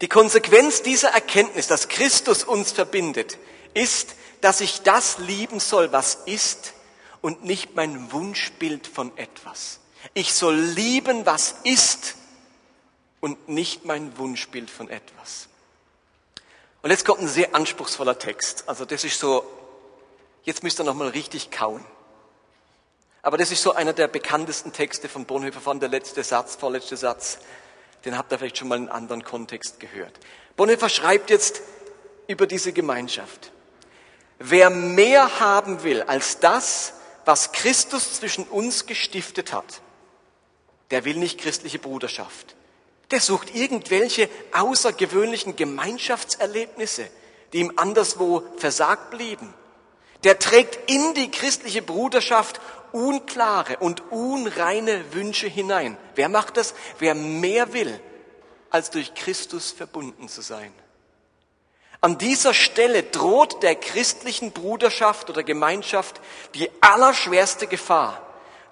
[0.00, 3.38] die Konsequenz dieser Erkenntnis, dass Christus uns verbindet,
[3.74, 6.74] ist, dass ich das lieben soll, was ist
[7.22, 9.80] und nicht mein Wunschbild von etwas.
[10.12, 12.14] Ich soll lieben, was ist
[13.18, 15.48] und nicht mein Wunschbild von etwas.
[16.84, 18.64] Und jetzt kommt ein sehr anspruchsvoller Text.
[18.66, 19.42] Also das ist so,
[20.42, 21.82] jetzt müsst ihr nochmal richtig kauen.
[23.22, 26.98] Aber das ist so einer der bekanntesten Texte von Bonhoeffer, von der letzte Satz, vorletzte
[26.98, 27.38] Satz.
[28.04, 30.20] Den habt ihr vielleicht schon mal in einem anderen Kontext gehört.
[30.56, 31.62] Bonhoeffer schreibt jetzt
[32.26, 33.50] über diese Gemeinschaft.
[34.38, 36.92] Wer mehr haben will als das,
[37.24, 39.80] was Christus zwischen uns gestiftet hat,
[40.90, 42.54] der will nicht christliche Bruderschaft.
[43.10, 47.08] Der sucht irgendwelche außergewöhnlichen Gemeinschaftserlebnisse,
[47.52, 49.52] die ihm anderswo versagt blieben.
[50.24, 52.60] Der trägt in die christliche Bruderschaft
[52.92, 55.98] unklare und unreine Wünsche hinein.
[56.14, 56.74] Wer macht das?
[56.98, 58.00] Wer mehr will,
[58.70, 60.72] als durch Christus verbunden zu sein.
[62.00, 66.20] An dieser Stelle droht der christlichen Bruderschaft oder Gemeinschaft
[66.54, 68.20] die allerschwerste Gefahr,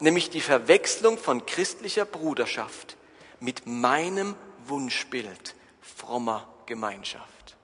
[0.00, 2.96] nämlich die Verwechslung von christlicher Bruderschaft
[3.42, 4.34] mit meinem
[4.66, 7.56] Wunschbild frommer Gemeinschaft.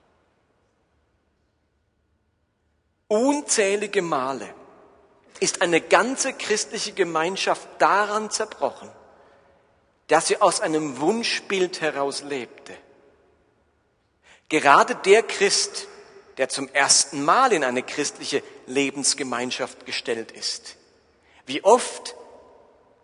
[3.07, 4.53] Unzählige Male
[5.39, 8.91] ist eine ganze christliche Gemeinschaft daran zerbrochen,
[10.07, 12.75] dass sie aus einem Wunschbild heraus lebte.
[14.49, 15.87] Gerade der Christ,
[16.37, 20.75] der zum ersten Mal in eine christliche Lebensgemeinschaft gestellt ist,
[21.45, 22.15] wie oft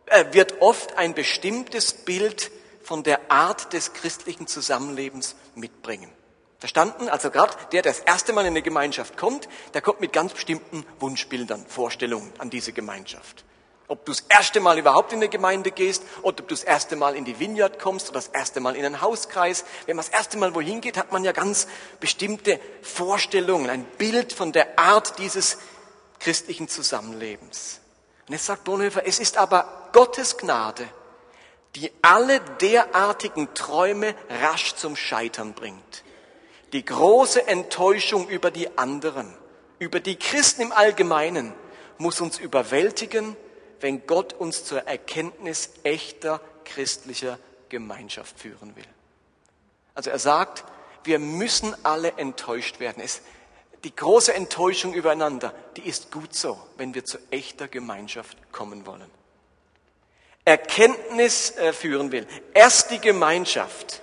[0.07, 2.51] äh, wird oft ein bestimmtes Bild
[2.85, 6.09] von der Art des christlichen Zusammenlebens mitbringen.
[6.59, 7.09] Verstanden?
[7.09, 10.33] Also gerade der, der das erste Mal in eine Gemeinschaft kommt, der kommt mit ganz
[10.33, 13.43] bestimmten Wunschbildern, Vorstellungen an diese Gemeinschaft.
[13.87, 16.95] Ob du das erste Mal überhaupt in eine Gemeinde gehst, oder ob du das erste
[16.95, 19.63] Mal in die Vineyard kommst oder das erste Mal in einen Hauskreis.
[19.85, 21.67] Wenn man das erste Mal wohin geht, hat man ja ganz
[21.99, 25.57] bestimmte Vorstellungen, ein Bild von der Art dieses
[26.19, 27.79] christlichen Zusammenlebens.
[28.27, 30.87] Und jetzt sagt Bonhoeffer, es ist aber Gottes Gnade,
[31.75, 36.03] die alle derartigen Träume rasch zum Scheitern bringt.
[36.73, 39.33] Die große Enttäuschung über die anderen,
[39.79, 41.53] über die Christen im Allgemeinen,
[41.97, 43.35] muss uns überwältigen,
[43.81, 48.85] wenn Gott uns zur Erkenntnis echter christlicher Gemeinschaft führen will.
[49.93, 50.63] Also er sagt,
[51.03, 53.01] wir müssen alle enttäuscht werden.
[53.03, 53.21] Es,
[53.83, 59.09] die große Enttäuschung übereinander, die ist gut so, wenn wir zu echter Gemeinschaft kommen wollen.
[60.45, 62.27] Erkenntnis äh, führen will.
[62.53, 64.01] Erst die Gemeinschaft,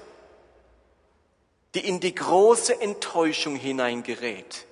[1.74, 4.66] die in die große Enttäuschung hineingerät,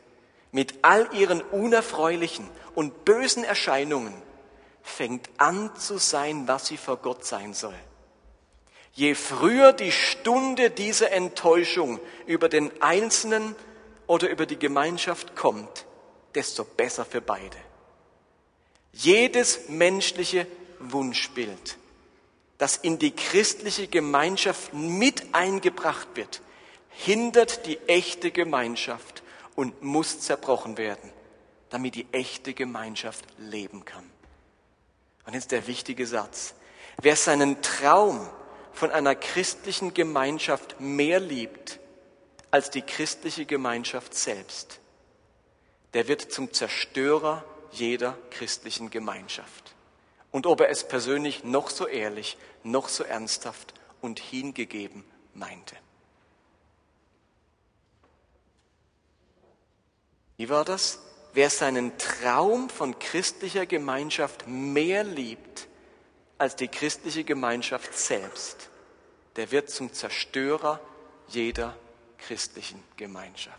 [0.52, 4.12] mit all ihren unerfreulichen und bösen Erscheinungen,
[4.82, 7.78] fängt an zu sein, was sie vor Gott sein soll.
[8.92, 13.54] Je früher die Stunde dieser Enttäuschung über den Einzelnen
[14.08, 15.86] oder über die Gemeinschaft kommt,
[16.34, 17.56] desto besser für beide.
[18.92, 20.48] Jedes menschliche
[20.80, 21.78] Wunschbild,
[22.58, 26.42] das in die christliche Gemeinschaft mit eingebracht wird,
[26.90, 29.22] hindert die echte Gemeinschaft
[29.54, 31.12] und muss zerbrochen werden,
[31.70, 34.08] damit die echte Gemeinschaft leben kann.
[35.26, 36.54] Und jetzt der wichtige Satz.
[37.00, 38.28] Wer seinen Traum
[38.72, 41.78] von einer christlichen Gemeinschaft mehr liebt
[42.50, 44.80] als die christliche Gemeinschaft selbst,
[45.94, 49.74] der wird zum Zerstörer jeder christlichen Gemeinschaft.
[50.30, 55.76] Und ob er es persönlich noch so ehrlich, noch so ernsthaft und hingegeben meinte.
[60.36, 61.00] Wie war das?
[61.32, 65.68] wer seinen Traum von christlicher Gemeinschaft mehr liebt
[66.38, 68.70] als die christliche Gemeinschaft selbst,
[69.36, 70.80] der wird zum Zerstörer
[71.28, 71.76] jeder
[72.18, 73.58] christlichen Gemeinschaft.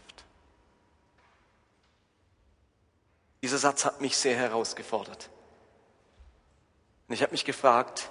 [3.41, 5.29] Dieser Satz hat mich sehr herausgefordert.
[7.11, 8.09] Und ich habe mich gefragt,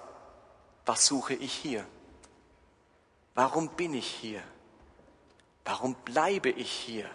[0.84, 1.86] was suche ich hier?
[3.34, 4.42] Warum bin ich hier?
[5.64, 7.08] Warum bleibe ich hier?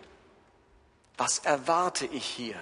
[1.15, 2.55] Was erwarte ich hier?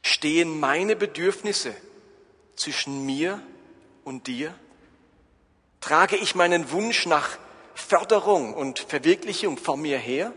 [0.00, 1.76] Stehen meine Bedürfnisse
[2.56, 3.42] zwischen mir
[4.04, 4.54] und dir?
[5.82, 7.36] Trage ich meinen Wunsch nach
[7.74, 10.32] Förderung und Verwirklichung vor mir her?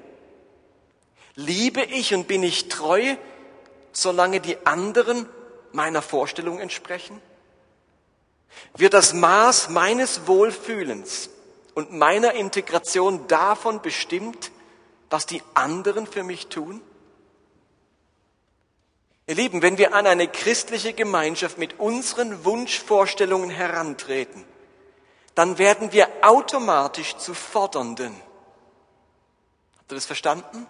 [1.35, 3.15] Liebe ich und bin ich treu,
[3.93, 5.25] solange die anderen
[5.73, 7.21] meiner Vorstellung entsprechen?
[8.75, 11.29] Wird das Maß meines Wohlfühlens
[11.73, 14.51] und meiner Integration davon bestimmt,
[15.09, 16.81] was die anderen für mich tun?
[19.27, 24.43] Ihr Lieben, wenn wir an eine christliche Gemeinschaft mit unseren Wunschvorstellungen herantreten,
[25.35, 28.13] dann werden wir automatisch zu Fordernden.
[29.77, 30.67] Habt ihr das verstanden?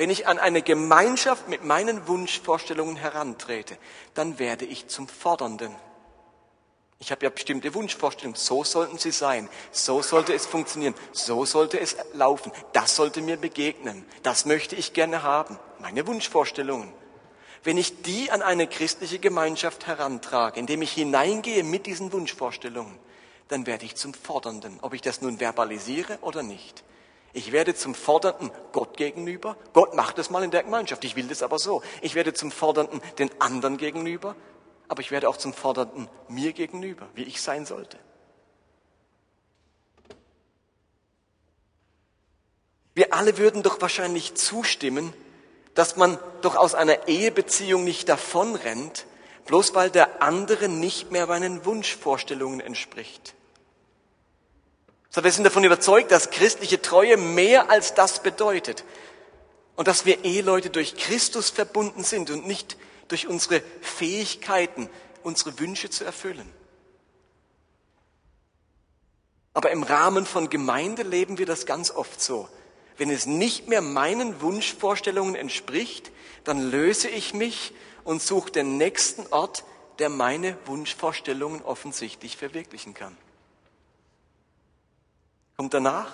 [0.00, 3.76] Wenn ich an eine Gemeinschaft mit meinen Wunschvorstellungen herantrete,
[4.14, 5.76] dann werde ich zum Fordernden.
[7.00, 8.34] Ich habe ja bestimmte Wunschvorstellungen.
[8.34, 9.50] So sollten sie sein.
[9.72, 10.94] So sollte es funktionieren.
[11.12, 12.50] So sollte es laufen.
[12.72, 14.06] Das sollte mir begegnen.
[14.22, 15.58] Das möchte ich gerne haben.
[15.80, 16.90] Meine Wunschvorstellungen.
[17.62, 22.98] Wenn ich die an eine christliche Gemeinschaft herantrage, indem ich hineingehe mit diesen Wunschvorstellungen,
[23.48, 26.84] dann werde ich zum Fordernden, ob ich das nun verbalisiere oder nicht.
[27.32, 29.56] Ich werde zum Fordernden Gott gegenüber.
[29.72, 31.04] Gott macht es mal in der Gemeinschaft.
[31.04, 31.82] Ich will das aber so.
[32.00, 34.34] Ich werde zum Fordernden den anderen gegenüber.
[34.88, 37.98] Aber ich werde auch zum Fordernden mir gegenüber, wie ich sein sollte.
[42.94, 45.14] Wir alle würden doch wahrscheinlich zustimmen,
[45.74, 49.06] dass man doch aus einer Ehebeziehung nicht davonrennt,
[49.46, 53.34] bloß weil der andere nicht mehr meinen Wunschvorstellungen entspricht.
[55.10, 58.84] So, wir sind davon überzeugt, dass christliche Treue mehr als das bedeutet
[59.74, 62.76] und dass wir Eheleute durch Christus verbunden sind und nicht
[63.08, 64.88] durch unsere Fähigkeiten,
[65.24, 66.48] unsere Wünsche zu erfüllen.
[69.52, 72.48] Aber im Rahmen von Gemeinde leben wir das ganz oft so.
[72.96, 76.12] Wenn es nicht mehr meinen Wunschvorstellungen entspricht,
[76.44, 77.72] dann löse ich mich
[78.04, 79.64] und suche den nächsten Ort,
[79.98, 83.16] der meine Wunschvorstellungen offensichtlich verwirklichen kann.
[85.60, 86.10] Kommt danach?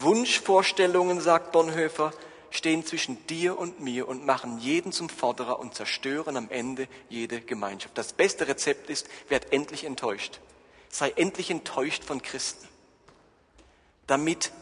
[0.00, 2.12] Wunschvorstellungen, sagt Bonhoeffer,
[2.50, 7.40] stehen zwischen dir und mir und machen jeden zum Forderer und zerstören am Ende jede
[7.40, 7.96] Gemeinschaft.
[7.96, 10.40] Das beste Rezept ist, werd endlich enttäuscht.
[10.90, 12.68] Sei endlich enttäuscht von Christen,
[14.06, 14.52] damit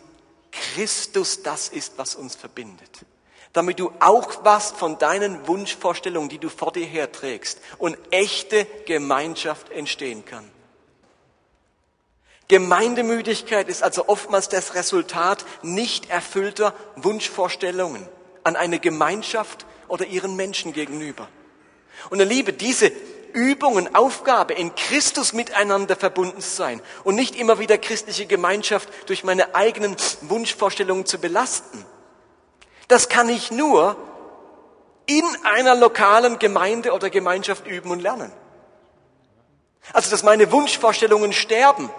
[0.52, 3.04] Christus das ist, was uns verbindet.
[3.52, 9.70] Damit du auch was von deinen Wunschvorstellungen, die du vor dir herträgst, und echte Gemeinschaft
[9.70, 10.48] entstehen kann.
[12.48, 18.08] Gemeindemüdigkeit ist also oftmals das Resultat nicht erfüllter Wunschvorstellungen
[18.44, 21.28] an eine Gemeinschaft oder ihren Menschen gegenüber.
[22.10, 22.92] Und ihr Liebe, diese
[23.32, 28.88] Übung und Aufgabe, in Christus miteinander verbunden zu sein und nicht immer wieder christliche Gemeinschaft
[29.06, 31.84] durch meine eigenen Wunschvorstellungen zu belasten.
[32.88, 33.96] Das kann ich nur
[35.06, 38.32] in einer lokalen Gemeinde oder Gemeinschaft üben und lernen.
[39.92, 41.90] Also, dass meine Wunschvorstellungen sterben,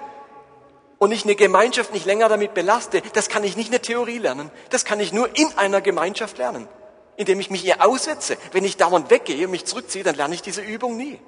[1.00, 4.18] und ich eine Gemeinschaft nicht länger damit belaste, das kann ich nicht in der Theorie
[4.18, 4.52] lernen.
[4.70, 6.68] Das kann ich nur in einer Gemeinschaft lernen,
[7.16, 8.38] indem ich mich ihr aussetze.
[8.52, 11.20] Wenn ich dauernd weggehe und mich zurückziehe, dann lerne ich diese Übung nie.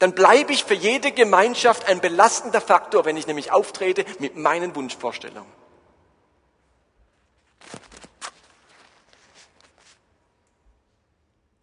[0.00, 4.74] Dann bleibe ich für jede Gemeinschaft ein belastender Faktor, wenn ich nämlich auftrete mit meinen
[4.74, 5.60] Wunschvorstellungen.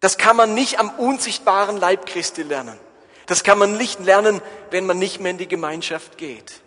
[0.00, 2.78] Das kann man nicht am unsichtbaren Leib Christi lernen.
[3.26, 6.62] Das kann man nicht lernen, wenn man nicht mehr in die Gemeinschaft geht.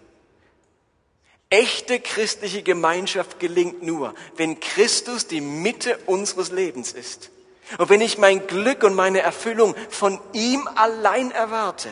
[1.52, 7.30] Echte christliche Gemeinschaft gelingt nur, wenn Christus die Mitte unseres Lebens ist.
[7.78, 11.90] Und wenn ich mein Glück und meine Erfüllung von ihm allein erwarte.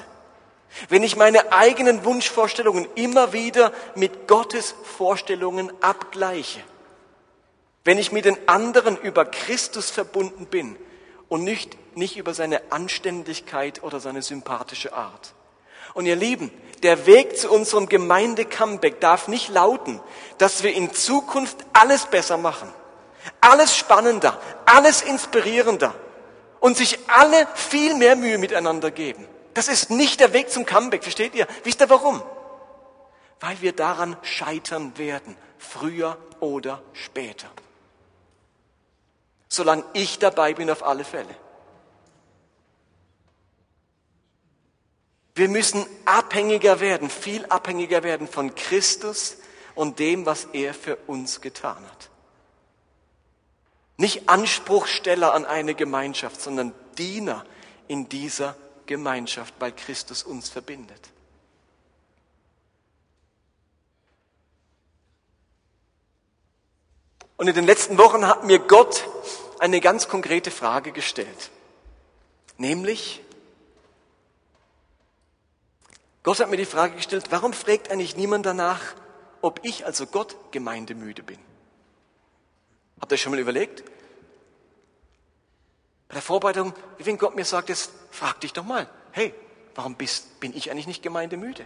[0.88, 6.62] Wenn ich meine eigenen Wunschvorstellungen immer wieder mit Gottes Vorstellungen abgleiche.
[7.84, 10.78] Wenn ich mit den anderen über Christus verbunden bin
[11.28, 15.34] und nicht, nicht über seine Anständigkeit oder seine sympathische Art.
[15.94, 16.52] Und ihr Lieben,
[16.84, 20.00] der Weg zu unserem Gemeinde-Comeback darf nicht lauten,
[20.38, 22.72] dass wir in Zukunft alles besser machen,
[23.42, 25.94] alles spannender, alles inspirierender
[26.60, 29.28] und sich alle viel mehr Mühe miteinander geben.
[29.54, 31.48] Das ist nicht der Weg zum Comeback, versteht ihr?
[31.64, 32.22] Wisst ihr warum?
[33.40, 37.48] Weil wir daran scheitern werden, früher oder später.
[39.48, 41.36] Solange ich dabei bin, auf alle Fälle.
[45.36, 49.38] Wir müssen abhängiger werden, viel abhängiger werden von Christus
[49.76, 52.10] und dem, was er für uns getan hat.
[53.98, 57.46] Nicht Anspruchsteller an eine Gemeinschaft, sondern Diener
[57.88, 61.10] in dieser Gemeinschaft, weil Christus uns verbindet.
[67.38, 69.06] Und in den letzten Wochen hat mir Gott
[69.60, 71.52] eine ganz konkrete Frage gestellt.
[72.58, 73.22] Nämlich,
[76.30, 78.80] Gott hat mir die Frage gestellt, warum fragt eigentlich niemand danach,
[79.42, 81.40] ob ich, also Gott, gemeindemüde bin?
[83.02, 83.84] Habt ihr schon mal überlegt?
[86.08, 89.34] Bei der Vorbereitung, wenn Gott mir sagt, jetzt frag dich doch mal, hey,
[89.74, 91.66] warum bist, bin ich eigentlich nicht gemeindemüde?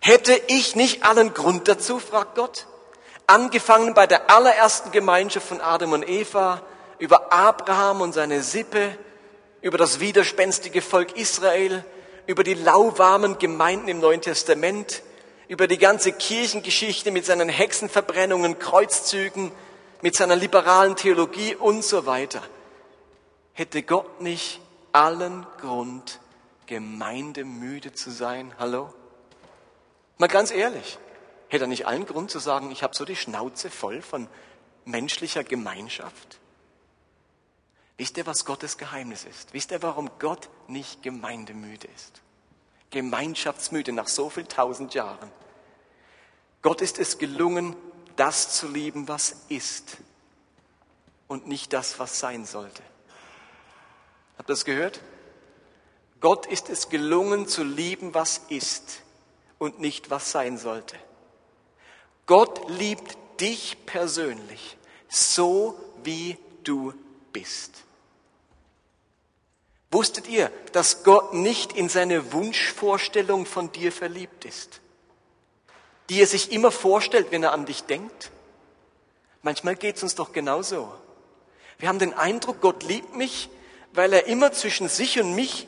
[0.00, 2.66] Hätte ich nicht allen Grund dazu, fragt Gott?
[3.28, 6.62] Angefangen bei der allerersten Gemeinschaft von Adam und Eva,
[6.98, 8.98] über Abraham und seine Sippe,
[9.68, 11.84] über das widerspenstige Volk Israel,
[12.26, 15.02] über die lauwarmen Gemeinden im Neuen Testament,
[15.46, 19.52] über die ganze Kirchengeschichte mit seinen Hexenverbrennungen, Kreuzzügen,
[20.00, 22.40] mit seiner liberalen Theologie und so weiter,
[23.52, 24.58] hätte Gott nicht
[24.92, 26.18] allen Grund,
[26.64, 28.54] gemeindemüde zu sein?
[28.58, 28.94] Hallo?
[30.16, 30.98] Mal ganz ehrlich,
[31.48, 34.28] hätte er nicht allen Grund zu sagen, ich habe so die Schnauze voll von
[34.86, 36.38] menschlicher Gemeinschaft?
[37.98, 39.52] Wisst ihr, was Gottes Geheimnis ist?
[39.52, 42.22] Wisst ihr, warum Gott nicht gemeindemüde ist?
[42.90, 45.30] Gemeinschaftsmüde nach so viel tausend Jahren.
[46.62, 47.76] Gott ist es gelungen,
[48.14, 49.98] das zu lieben, was ist
[51.26, 52.82] und nicht das, was sein sollte.
[54.38, 55.00] Habt ihr das gehört?
[56.20, 59.02] Gott ist es gelungen zu lieben, was ist
[59.58, 60.96] und nicht was sein sollte.
[62.26, 64.76] Gott liebt dich persönlich,
[65.08, 66.94] so wie du
[67.32, 67.84] bist.
[69.90, 74.80] Wusstet ihr, dass Gott nicht in seine Wunschvorstellung von dir verliebt ist,
[76.10, 78.30] die er sich immer vorstellt, wenn er an dich denkt?
[79.42, 80.92] Manchmal geht es uns doch genauso.
[81.78, 83.48] Wir haben den Eindruck, Gott liebt mich,
[83.92, 85.66] weil er immer zwischen sich und mich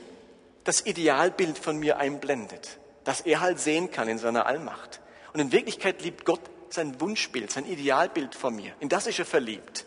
[0.64, 5.00] das Idealbild von mir einblendet, das er halt sehen kann in seiner Allmacht.
[5.32, 8.74] Und in Wirklichkeit liebt Gott sein Wunschbild, sein Idealbild von mir.
[8.80, 9.86] In das ist er verliebt.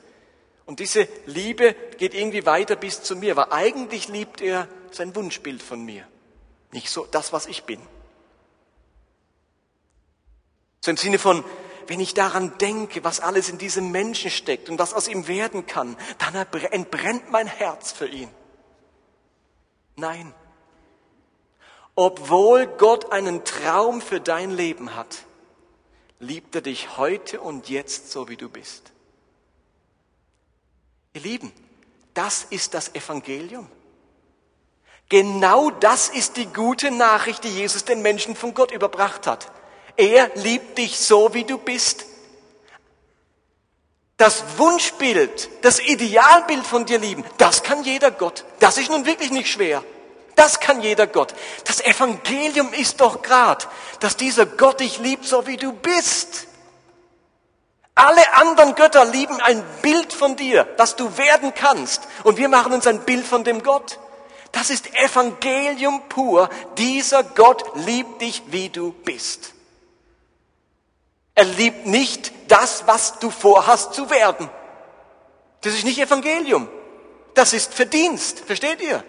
[0.65, 5.61] Und diese Liebe geht irgendwie weiter bis zu mir, weil eigentlich liebt er sein Wunschbild
[5.61, 6.07] von mir.
[6.71, 7.81] Nicht so das, was ich bin.
[10.81, 11.43] So im Sinne von,
[11.87, 15.65] wenn ich daran denke, was alles in diesem Menschen steckt und was aus ihm werden
[15.65, 18.29] kann, dann entbrennt mein Herz für ihn.
[19.95, 20.33] Nein.
[21.95, 25.25] Obwohl Gott einen Traum für dein Leben hat,
[26.19, 28.92] liebt er dich heute und jetzt so, wie du bist.
[31.13, 31.51] Ihr Lieben,
[32.13, 33.67] das ist das Evangelium.
[35.09, 39.51] Genau das ist die gute Nachricht, die Jesus den Menschen von Gott überbracht hat.
[39.95, 42.05] Er liebt dich so, wie du bist.
[44.17, 48.45] Das Wunschbild, das Idealbild von dir lieben, das kann jeder Gott.
[48.59, 49.83] Das ist nun wirklich nicht schwer.
[50.35, 51.35] Das kann jeder Gott.
[51.65, 53.67] Das Evangelium ist doch grad,
[53.99, 56.47] dass dieser Gott dich liebt, so wie du bist.
[57.95, 62.07] Alle anderen Götter lieben ein Bild von dir, das du werden kannst.
[62.23, 63.99] Und wir machen uns ein Bild von dem Gott.
[64.51, 66.49] Das ist Evangelium pur.
[66.77, 69.53] Dieser Gott liebt dich, wie du bist.
[71.35, 74.49] Er liebt nicht das, was du vorhast zu werden.
[75.61, 76.67] Das ist nicht Evangelium.
[77.33, 78.41] Das ist Verdienst.
[78.41, 79.03] Versteht ihr?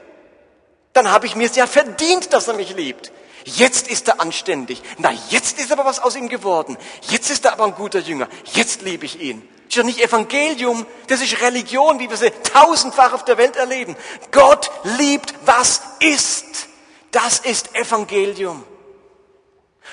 [0.92, 3.12] Dann habe ich mir es ja verdient, dass er mich liebt.
[3.44, 4.82] Jetzt ist er anständig.
[4.98, 6.78] Na, jetzt ist aber was aus ihm geworden.
[7.02, 8.28] Jetzt ist er aber ein guter Jünger.
[8.54, 9.46] Jetzt liebe ich ihn.
[9.66, 13.56] Das ist ja nicht Evangelium, das ist Religion, wie wir sie tausendfach auf der Welt
[13.56, 13.96] erleben.
[14.30, 16.68] Gott liebt, was ist.
[17.10, 18.64] Das ist Evangelium.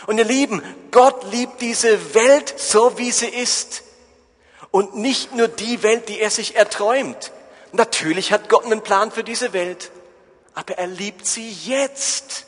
[0.07, 3.83] Und ihr Lieben, Gott liebt diese Welt so, wie sie ist.
[4.71, 7.31] Und nicht nur die Welt, die er sich erträumt.
[7.73, 9.91] Natürlich hat Gott einen Plan für diese Welt,
[10.53, 12.45] aber er liebt sie jetzt.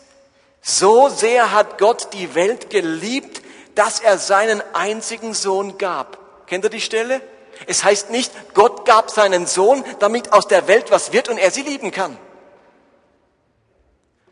[0.66, 3.42] So sehr hat Gott die Welt geliebt,
[3.76, 6.48] dass er seinen einzigen Sohn gab.
[6.48, 7.22] Kennt ihr die Stelle?
[7.68, 11.52] Es heißt nicht, Gott gab seinen Sohn, damit aus der Welt was wird und er
[11.52, 12.18] sie lieben kann.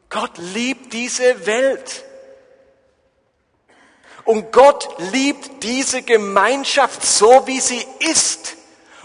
[0.09, 2.05] Gott liebt diese Welt.
[4.23, 8.55] Und Gott liebt diese Gemeinschaft so, wie sie ist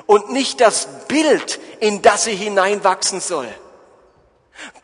[0.06, 3.48] und nicht das Bild, in das sie hineinwachsen soll.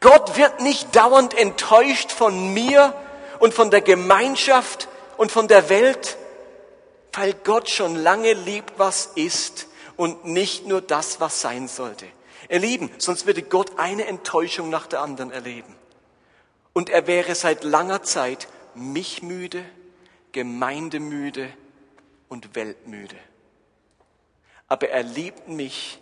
[0.01, 2.95] Gott wird nicht dauernd enttäuscht von mir
[3.39, 6.16] und von der Gemeinschaft und von der Welt,
[7.12, 12.07] weil Gott schon lange liebt, was ist und nicht nur das, was sein sollte.
[12.49, 15.75] Ihr Lieben, sonst würde Gott eine Enttäuschung nach der anderen erleben.
[16.73, 19.64] Und er wäre seit langer Zeit mich müde,
[20.33, 21.53] gemeindemüde
[22.29, 23.16] und weltmüde.
[24.68, 26.01] Aber er liebt mich,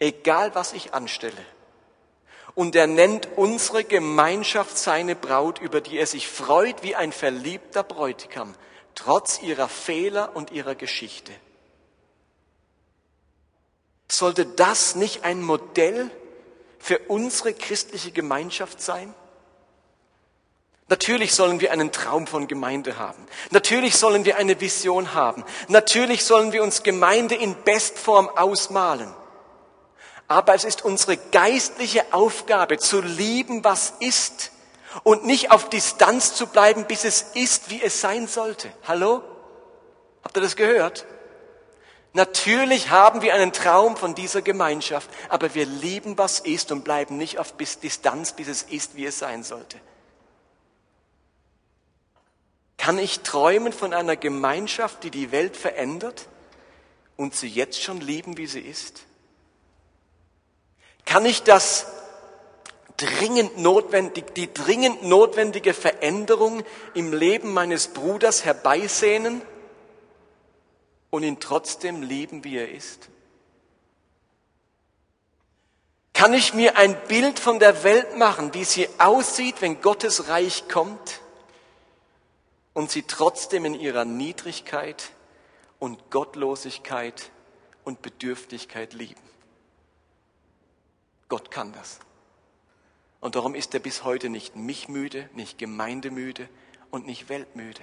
[0.00, 1.44] egal was ich anstelle
[2.54, 7.82] und er nennt unsere Gemeinschaft seine Braut, über die er sich freut wie ein verliebter
[7.82, 8.54] Bräutigam,
[8.94, 11.32] trotz ihrer Fehler und ihrer Geschichte.
[14.10, 16.10] Sollte das nicht ein Modell
[16.78, 19.14] für unsere christliche Gemeinschaft sein?
[20.88, 23.24] Natürlich sollen wir einen Traum von Gemeinde haben.
[23.50, 25.44] Natürlich sollen wir eine Vision haben.
[25.68, 29.14] Natürlich sollen wir uns Gemeinde in Bestform ausmalen.
[30.30, 34.52] Aber es ist unsere geistliche Aufgabe zu lieben, was ist
[35.02, 38.72] und nicht auf Distanz zu bleiben, bis es ist, wie es sein sollte.
[38.86, 39.24] Hallo?
[40.22, 41.04] Habt ihr das gehört?
[42.12, 47.16] Natürlich haben wir einen Traum von dieser Gemeinschaft, aber wir lieben, was ist und bleiben
[47.16, 49.80] nicht auf Distanz, bis es ist, wie es sein sollte.
[52.78, 56.28] Kann ich träumen von einer Gemeinschaft, die die Welt verändert
[57.16, 59.06] und sie jetzt schon lieben, wie sie ist?
[61.10, 61.88] Kann ich das
[62.96, 66.62] dringend notwendig, die dringend notwendige Veränderung
[66.94, 69.42] im Leben meines Bruders herbeisehnen
[71.10, 73.08] und ihn trotzdem lieben, wie er ist?
[76.12, 80.68] Kann ich mir ein Bild von der Welt machen, wie sie aussieht, wenn Gottes Reich
[80.68, 81.22] kommt
[82.72, 85.10] und sie trotzdem in ihrer Niedrigkeit
[85.80, 87.32] und Gottlosigkeit
[87.82, 89.29] und Bedürftigkeit lieben?
[91.30, 92.00] Gott kann das.
[93.20, 96.48] Und darum ist er bis heute nicht mich müde, nicht gemeindemüde
[96.90, 97.82] und nicht weltmüde.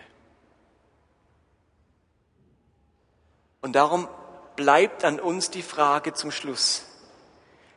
[3.62, 4.08] Und darum
[4.56, 6.84] bleibt an uns die Frage zum Schluss.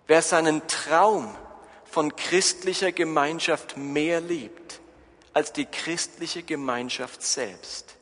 [0.06, 1.34] Wer seinen Traum
[1.84, 4.80] von christlicher Gemeinschaft mehr liebt
[5.32, 7.96] als die christliche Gemeinschaft selbst,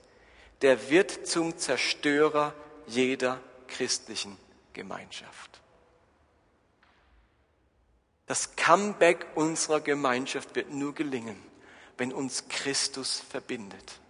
[0.63, 2.55] der wird zum Zerstörer
[2.87, 4.37] jeder christlichen
[4.73, 5.61] Gemeinschaft.
[8.29, 11.43] Das Comeback unserer Gemeinschaft wird nur gelingen,
[11.97, 14.01] wenn uns Christus verbindet.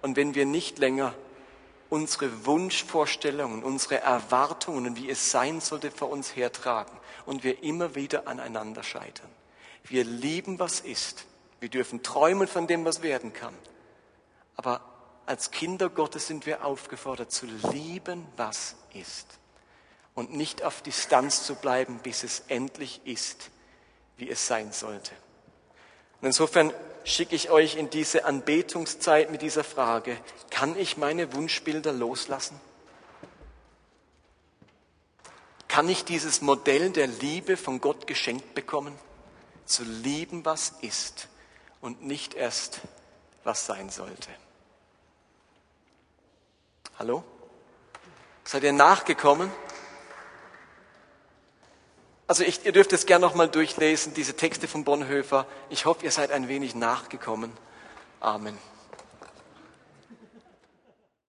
[0.00, 1.14] Und wenn wir nicht länger
[1.90, 8.28] unsere Wunschvorstellungen, unsere Erwartungen, wie es sein sollte, vor uns hertragen und wir immer wieder
[8.28, 9.30] aneinander scheitern.
[9.84, 11.26] Wir lieben, was ist.
[11.60, 13.54] Wir dürfen träumen von dem, was werden kann.
[14.56, 14.80] Aber
[15.26, 19.26] als Kinder Gottes sind wir aufgefordert zu lieben, was ist.
[20.14, 23.50] Und nicht auf Distanz zu bleiben, bis es endlich ist,
[24.16, 25.12] wie es sein sollte.
[26.20, 26.72] Und insofern
[27.04, 30.16] schicke ich euch in diese Anbetungszeit mit dieser Frage,
[30.50, 32.60] kann ich meine Wunschbilder loslassen?
[35.68, 38.96] Kann ich dieses Modell der Liebe von Gott geschenkt bekommen?
[39.66, 41.28] Zu lieben, was ist
[41.80, 42.80] und nicht erst,
[43.42, 44.30] was sein sollte.
[46.98, 47.24] Hallo?
[48.44, 49.50] Seid ihr nachgekommen?
[52.26, 55.46] Also ich, ihr dürft es gerne nochmal durchlesen, diese Texte von Bonhoeffer.
[55.68, 57.52] Ich hoffe, ihr seid ein wenig nachgekommen.
[58.20, 58.56] Amen.